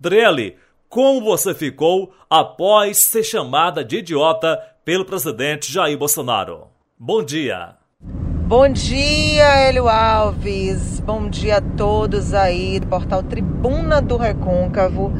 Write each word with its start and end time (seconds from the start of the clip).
Drelli, 0.00 0.54
como 0.88 1.20
você 1.20 1.52
ficou 1.52 2.12
após 2.30 2.98
ser 2.98 3.24
chamada 3.24 3.84
de 3.84 3.96
idiota 3.96 4.56
pelo 4.84 5.04
presidente 5.04 5.72
Jair 5.72 5.98
Bolsonaro? 5.98 6.68
Bom 6.96 7.20
dia. 7.20 7.74
Bom 8.46 8.68
dia, 8.68 9.44
Hélio 9.56 9.88
Alves. 9.88 11.00
Bom 11.00 11.28
dia 11.28 11.56
a 11.56 11.60
todos 11.60 12.32
aí 12.32 12.78
do 12.78 12.86
portal 12.86 13.24
Tribuna 13.24 14.00
do 14.00 14.16
Recôncavo. 14.16 15.12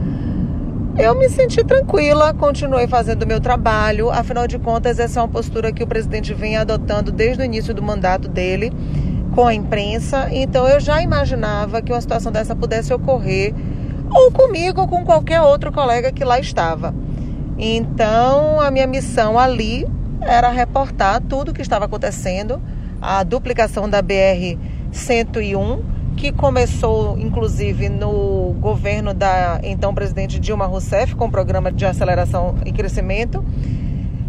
Eu 0.96 1.16
me 1.16 1.28
senti 1.28 1.64
tranquila, 1.64 2.32
continuei 2.32 2.86
fazendo 2.86 3.24
o 3.24 3.26
meu 3.26 3.40
trabalho. 3.40 4.10
Afinal 4.10 4.46
de 4.46 4.60
contas, 4.60 5.00
essa 5.00 5.18
é 5.18 5.22
uma 5.24 5.28
postura 5.28 5.72
que 5.72 5.82
o 5.82 5.88
presidente 5.88 6.32
vem 6.32 6.56
adotando 6.56 7.10
desde 7.10 7.42
o 7.42 7.44
início 7.44 7.74
do 7.74 7.82
mandato 7.82 8.28
dele 8.28 8.72
com 9.34 9.44
a 9.44 9.52
imprensa. 9.52 10.28
Então, 10.30 10.68
eu 10.68 10.78
já 10.78 11.02
imaginava 11.02 11.82
que 11.82 11.92
uma 11.92 12.00
situação 12.00 12.30
dessa 12.30 12.54
pudesse 12.54 12.94
ocorrer 12.94 13.52
ou 14.10 14.30
comigo 14.30 14.82
ou 14.82 14.88
com 14.88 15.04
qualquer 15.04 15.40
outro 15.40 15.72
colega 15.72 16.12
que 16.12 16.24
lá 16.24 16.38
estava. 16.38 16.94
Então, 17.58 18.60
a 18.60 18.70
minha 18.70 18.86
missão 18.86 19.38
ali 19.38 19.86
era 20.20 20.48
reportar 20.48 21.20
tudo 21.20 21.50
o 21.50 21.54
que 21.54 21.62
estava 21.62 21.84
acontecendo, 21.86 22.60
a 23.00 23.22
duplicação 23.22 23.88
da 23.88 24.00
BR 24.02 24.58
101 24.92 25.98
que 26.16 26.32
começou 26.32 27.16
inclusive 27.16 27.88
no 27.88 28.52
governo 28.58 29.14
da 29.14 29.60
então 29.62 29.94
presidente 29.94 30.40
Dilma 30.40 30.66
Rousseff 30.66 31.14
com 31.14 31.26
o 31.26 31.30
programa 31.30 31.70
de 31.70 31.86
aceleração 31.86 32.56
e 32.66 32.72
crescimento. 32.72 33.44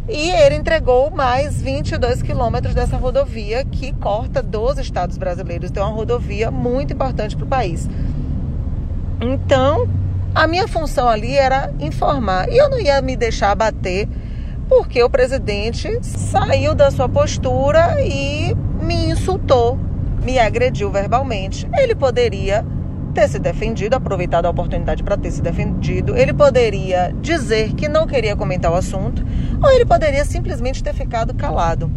E 0.08 0.32
ele 0.32 0.56
entregou 0.56 1.12
mais 1.12 1.62
22 1.62 2.24
quilômetros 2.24 2.74
dessa 2.74 2.98
rodovia 2.98 3.64
que 3.64 3.94
corta 3.94 4.42
dos 4.42 4.80
estados 4.80 5.18
brasileiros. 5.20 5.70
Então, 5.70 5.84
é 5.84 5.86
uma 5.88 5.96
rodovia 5.96 6.50
muito 6.50 6.94
importante 6.94 7.36
para 7.36 7.46
o 7.46 7.48
país. 7.48 7.88
Então, 9.22 9.88
a 10.34 10.48
minha 10.48 10.68
função 10.68 11.08
ali 11.08 11.36
era 11.36 11.74
informar. 11.80 12.50
E 12.50 12.58
eu 12.58 12.70
não 12.70 12.80
ia 12.80 13.02
me 13.02 13.16
deixar 13.16 13.52
abater, 13.52 14.08
porque 14.68 15.02
o 15.04 15.10
presidente 15.10 16.00
saiu 16.02 16.76
da 16.76 16.92
sua 16.92 17.10
postura 17.10 17.98
e 18.02 18.56
me 18.82 19.12
insultou 19.12 19.78
me 20.24 20.38
agrediu 20.38 20.92
verbalmente, 20.92 21.68
ele 21.78 21.96
poderia 21.96 22.66
ter 23.14 23.28
se 23.28 23.40
defendido, 23.40 23.96
aproveitado 23.96 24.46
a 24.46 24.50
oportunidade 24.50 25.04
para 25.04 25.18
ter 25.18 25.32
se 25.32 25.42
defendido, 25.42 26.16
ele 26.16 26.34
poderia 26.34 27.14
dizer 27.22 27.74
que 27.74 27.88
não 27.88 28.06
queria 28.06 28.36
comentar 28.36 28.72
o 28.72 28.76
assunto, 28.76 29.26
ou 29.62 29.72
ele 29.72 29.86
poderia 29.86 30.24
simplesmente 30.24 30.84
ter 30.84 30.94
ficado 30.94 31.34
calado. 31.34 31.92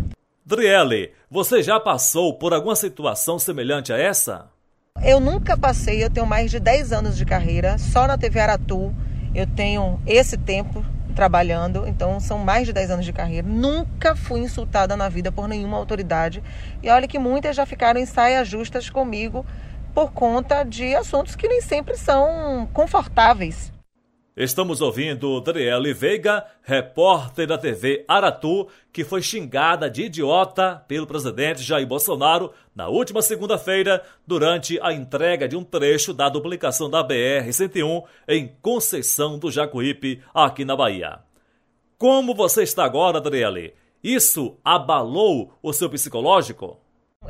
Driele, 0.44 1.12
você 1.30 1.62
já 1.62 1.78
passou 1.78 2.38
por 2.38 2.52
alguma 2.52 2.74
situação 2.74 3.38
semelhante 3.38 3.92
a 3.92 3.98
essa? 3.98 4.51
Eu 5.04 5.18
nunca 5.18 5.56
passei, 5.56 6.04
eu 6.04 6.08
tenho 6.08 6.24
mais 6.24 6.48
de 6.48 6.60
10 6.60 6.92
anos 6.92 7.16
de 7.16 7.24
carreira, 7.24 7.76
só 7.76 8.06
na 8.06 8.16
TV 8.16 8.38
Aratu 8.38 8.94
eu 9.34 9.48
tenho 9.48 10.00
esse 10.06 10.36
tempo 10.36 10.84
trabalhando, 11.16 11.88
então 11.88 12.20
são 12.20 12.38
mais 12.38 12.68
de 12.68 12.72
10 12.72 12.92
anos 12.92 13.04
de 13.04 13.12
carreira. 13.12 13.44
Nunca 13.44 14.14
fui 14.14 14.40
insultada 14.40 14.96
na 14.96 15.08
vida 15.08 15.32
por 15.32 15.48
nenhuma 15.48 15.76
autoridade. 15.76 16.40
E 16.80 16.88
olha 16.88 17.08
que 17.08 17.18
muitas 17.18 17.56
já 17.56 17.66
ficaram 17.66 17.98
em 17.98 18.06
saias 18.06 18.46
justas 18.46 18.88
comigo 18.88 19.44
por 19.92 20.12
conta 20.12 20.62
de 20.62 20.94
assuntos 20.94 21.34
que 21.34 21.48
nem 21.48 21.60
sempre 21.60 21.96
são 21.96 22.68
confortáveis. 22.72 23.71
Estamos 24.34 24.80
ouvindo 24.80 25.38
Driele 25.42 25.92
Veiga, 25.92 26.46
repórter 26.62 27.46
da 27.46 27.58
TV 27.58 28.02
Aratu, 28.08 28.66
que 28.90 29.04
foi 29.04 29.20
xingada 29.20 29.90
de 29.90 30.04
idiota 30.04 30.82
pelo 30.88 31.06
presidente 31.06 31.62
Jair 31.62 31.86
Bolsonaro 31.86 32.50
na 32.74 32.88
última 32.88 33.20
segunda-feira, 33.20 34.02
durante 34.26 34.80
a 34.80 34.90
entrega 34.90 35.46
de 35.46 35.54
um 35.54 35.62
trecho 35.62 36.14
da 36.14 36.30
duplicação 36.30 36.88
da 36.88 37.06
BR-101 37.06 38.04
em 38.26 38.56
Conceição 38.62 39.38
do 39.38 39.50
Jacuípe, 39.50 40.22
aqui 40.32 40.64
na 40.64 40.74
Bahia. 40.74 41.18
Como 41.98 42.34
você 42.34 42.62
está 42.62 42.84
agora, 42.84 43.20
Driele? 43.20 43.74
Isso 44.02 44.56
abalou 44.64 45.58
o 45.62 45.74
seu 45.74 45.90
psicológico? 45.90 46.80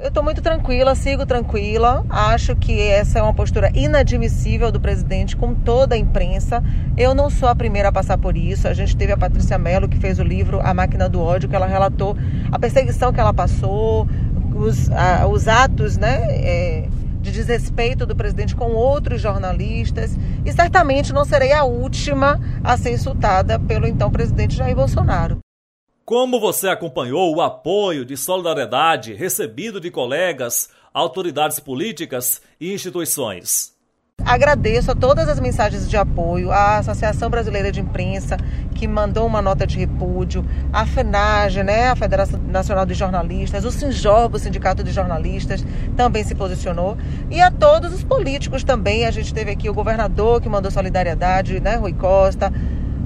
Eu 0.02 0.08
estou 0.08 0.24
muito 0.24 0.42
tranquila, 0.42 0.96
sigo 0.96 1.24
tranquila. 1.24 2.04
Acho 2.10 2.56
que 2.56 2.76
essa 2.80 3.20
é 3.20 3.22
uma 3.22 3.32
postura 3.32 3.70
inadmissível 3.72 4.72
do 4.72 4.80
presidente 4.80 5.36
com 5.36 5.54
toda 5.54 5.94
a 5.94 5.98
imprensa. 5.98 6.60
Eu 6.96 7.14
não 7.14 7.30
sou 7.30 7.48
a 7.48 7.54
primeira 7.54 7.90
a 7.90 7.92
passar 7.92 8.18
por 8.18 8.36
isso. 8.36 8.66
A 8.66 8.74
gente 8.74 8.96
teve 8.96 9.12
a 9.12 9.16
Patrícia 9.16 9.56
Mello, 9.56 9.88
que 9.88 9.96
fez 9.96 10.18
o 10.18 10.24
livro 10.24 10.60
A 10.60 10.74
Máquina 10.74 11.08
do 11.08 11.20
Ódio, 11.20 11.48
que 11.48 11.54
ela 11.54 11.68
relatou 11.68 12.16
a 12.50 12.58
perseguição 12.58 13.12
que 13.12 13.20
ela 13.20 13.32
passou, 13.32 14.08
os, 14.56 14.90
a, 14.90 15.24
os 15.28 15.46
atos 15.46 15.96
né, 15.96 16.18
é, 16.30 16.88
de 17.20 17.30
desrespeito 17.30 18.04
do 18.04 18.16
presidente 18.16 18.56
com 18.56 18.72
outros 18.72 19.20
jornalistas. 19.20 20.18
E 20.44 20.52
certamente 20.52 21.12
não 21.12 21.24
serei 21.24 21.52
a 21.52 21.62
última 21.62 22.40
a 22.64 22.76
ser 22.76 22.90
insultada 22.90 23.56
pelo 23.56 23.86
então 23.86 24.10
presidente 24.10 24.56
Jair 24.56 24.74
Bolsonaro. 24.74 25.41
Como 26.04 26.40
você 26.40 26.68
acompanhou 26.68 27.32
o 27.32 27.40
apoio 27.40 28.04
de 28.04 28.16
solidariedade 28.16 29.14
recebido 29.14 29.80
de 29.80 29.88
colegas, 29.88 30.68
autoridades 30.92 31.60
políticas 31.60 32.42
e 32.60 32.74
instituições? 32.74 33.72
Agradeço 34.24 34.90
a 34.90 34.94
todas 34.96 35.28
as 35.28 35.38
mensagens 35.38 35.88
de 35.88 35.96
apoio, 35.96 36.50
à 36.50 36.78
Associação 36.78 37.30
Brasileira 37.30 37.70
de 37.70 37.80
Imprensa, 37.80 38.36
que 38.74 38.88
mandou 38.88 39.26
uma 39.26 39.40
nota 39.40 39.64
de 39.64 39.78
repúdio, 39.78 40.44
a 40.72 40.84
FENAGE, 40.84 41.62
né, 41.62 41.88
a 41.88 41.96
Federação 41.96 42.40
Nacional 42.40 42.84
de 42.84 42.94
Jornalistas, 42.94 43.64
o 43.64 43.70
SINJOB, 43.70 44.34
o 44.34 44.38
Sindicato 44.40 44.82
de 44.82 44.90
Jornalistas, 44.90 45.64
também 45.96 46.24
se 46.24 46.34
posicionou, 46.34 46.96
e 47.30 47.40
a 47.40 47.50
todos 47.50 47.92
os 47.92 48.02
políticos 48.02 48.64
também. 48.64 49.06
A 49.06 49.10
gente 49.12 49.32
teve 49.32 49.52
aqui 49.52 49.70
o 49.70 49.74
governador 49.74 50.40
que 50.40 50.48
mandou 50.48 50.70
solidariedade, 50.70 51.60
né, 51.60 51.76
Rui 51.76 51.92
Costa, 51.92 52.52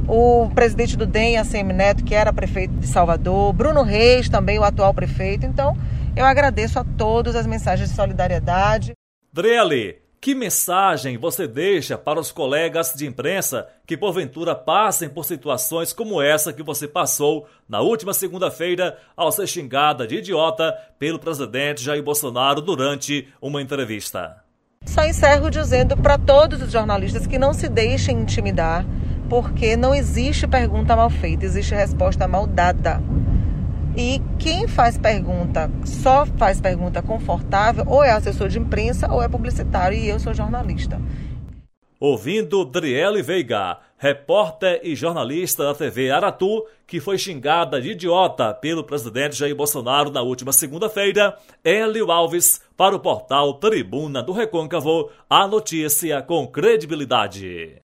o 0.08 0.50
presidente 0.54 0.96
do 0.96 1.06
DEM, 1.06 1.36
ACM 1.36 1.72
Neto, 1.72 2.04
que 2.04 2.14
era 2.14 2.32
prefeito 2.32 2.74
de 2.74 2.86
Salvador, 2.86 3.52
Bruno 3.52 3.82
Reis, 3.82 4.28
também 4.28 4.58
o 4.58 4.64
atual 4.64 4.94
prefeito. 4.94 5.44
Então, 5.44 5.76
eu 6.16 6.24
agradeço 6.24 6.78
a 6.78 6.84
todos 6.84 7.34
as 7.34 7.46
mensagens 7.46 7.90
de 7.90 7.96
solidariedade. 7.96 8.92
Drelli, 9.32 9.96
que 10.20 10.34
mensagem 10.34 11.18
você 11.18 11.46
deixa 11.46 11.98
para 11.98 12.18
os 12.18 12.32
colegas 12.32 12.94
de 12.96 13.06
imprensa 13.06 13.68
que 13.86 13.96
porventura 13.96 14.54
passem 14.54 15.08
por 15.08 15.24
situações 15.24 15.92
como 15.92 16.20
essa 16.22 16.52
que 16.52 16.62
você 16.62 16.88
passou 16.88 17.46
na 17.68 17.80
última 17.80 18.14
segunda-feira 18.14 18.98
ao 19.16 19.30
ser 19.30 19.46
xingada 19.46 20.06
de 20.06 20.16
idiota 20.16 20.76
pelo 20.98 21.18
presidente 21.18 21.82
Jair 21.82 22.02
Bolsonaro 22.02 22.60
durante 22.60 23.28
uma 23.40 23.60
entrevista? 23.60 24.42
Só 24.84 25.04
encerro 25.04 25.50
dizendo 25.50 25.96
para 25.96 26.16
todos 26.16 26.62
os 26.62 26.72
jornalistas 26.72 27.26
que 27.26 27.38
não 27.38 27.52
se 27.52 27.68
deixem 27.68 28.20
intimidar 28.20 28.84
porque 29.28 29.76
não 29.76 29.94
existe 29.94 30.46
pergunta 30.46 30.96
mal 30.96 31.10
feita, 31.10 31.44
existe 31.44 31.74
resposta 31.74 32.26
mal 32.28 32.46
dada. 32.46 33.00
E 33.96 34.20
quem 34.38 34.68
faz 34.68 34.98
pergunta, 34.98 35.70
só 35.84 36.26
faz 36.36 36.60
pergunta 36.60 37.02
confortável, 37.02 37.84
ou 37.86 38.04
é 38.04 38.10
assessor 38.10 38.48
de 38.48 38.58
imprensa 38.58 39.10
ou 39.10 39.22
é 39.22 39.28
publicitário, 39.28 39.96
e 39.96 40.08
eu 40.08 40.20
sou 40.20 40.34
jornalista. 40.34 41.00
Ouvindo 41.98 42.62
Driele 42.66 43.22
Veiga, 43.22 43.78
repórter 43.96 44.82
e 44.84 44.94
jornalista 44.94 45.64
da 45.64 45.74
TV 45.74 46.10
Aratu, 46.10 46.66
que 46.86 47.00
foi 47.00 47.16
xingada 47.16 47.80
de 47.80 47.92
idiota 47.92 48.52
pelo 48.52 48.84
presidente 48.84 49.34
Jair 49.34 49.56
Bolsonaro 49.56 50.10
na 50.10 50.20
última 50.20 50.52
segunda-feira, 50.52 51.34
Hélio 51.64 52.12
Alves, 52.12 52.60
para 52.76 52.94
o 52.94 53.00
portal 53.00 53.54
Tribuna 53.54 54.22
do 54.22 54.32
Recôncavo, 54.32 55.08
a 55.28 55.48
notícia 55.48 56.20
com 56.20 56.46
credibilidade. 56.46 57.74